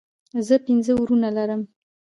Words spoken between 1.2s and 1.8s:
لرم